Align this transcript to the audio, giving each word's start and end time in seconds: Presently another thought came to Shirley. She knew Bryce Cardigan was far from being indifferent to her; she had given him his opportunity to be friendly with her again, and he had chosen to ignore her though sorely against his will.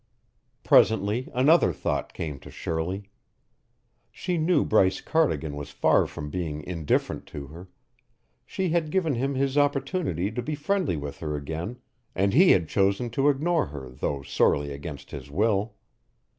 Presently 0.63 1.29
another 1.31 1.71
thought 1.71 2.11
came 2.11 2.39
to 2.39 2.49
Shirley. 2.49 3.11
She 4.11 4.35
knew 4.39 4.65
Bryce 4.65 4.99
Cardigan 4.99 5.55
was 5.55 5.69
far 5.69 6.07
from 6.07 6.31
being 6.31 6.63
indifferent 6.63 7.27
to 7.27 7.45
her; 7.49 7.67
she 8.43 8.69
had 8.69 8.89
given 8.89 9.13
him 9.13 9.35
his 9.35 9.59
opportunity 9.59 10.31
to 10.31 10.41
be 10.41 10.55
friendly 10.55 10.97
with 10.97 11.19
her 11.19 11.35
again, 11.35 11.77
and 12.15 12.33
he 12.33 12.49
had 12.49 12.67
chosen 12.67 13.11
to 13.11 13.29
ignore 13.29 13.67
her 13.67 13.89
though 13.91 14.23
sorely 14.23 14.71
against 14.71 15.11
his 15.11 15.29
will. 15.29 15.75